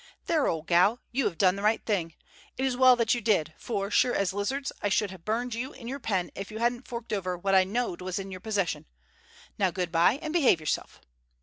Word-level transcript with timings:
"There, 0.25 0.47
old 0.47 0.65
gal, 0.65 0.99
you 1.11 1.25
have 1.25 1.37
done 1.37 1.55
the 1.55 1.61
right 1.61 1.85
thing. 1.85 2.15
It 2.57 2.65
is 2.65 2.75
well 2.75 2.95
that 2.95 3.13
you 3.13 3.21
did, 3.21 3.53
for, 3.55 3.85
as 3.85 3.93
sure 3.93 4.15
as 4.15 4.33
lizards, 4.33 4.71
I 4.81 4.89
should 4.89 5.11
have 5.11 5.23
burned 5.23 5.53
you 5.53 5.73
in 5.73 5.87
your 5.87 5.99
pen 5.99 6.31
if 6.33 6.49
you 6.49 6.57
hadn't 6.57 6.87
forked 6.87 7.13
over 7.13 7.37
what 7.37 7.53
I 7.53 7.65
know'd 7.65 8.01
was 8.01 8.17
in 8.17 8.31
your 8.31 8.41
possession. 8.41 8.87
Now, 9.59 9.69
good 9.69 9.91
by, 9.91 10.13
and 10.23 10.33
behave 10.33 10.59
yourself. 10.59 11.01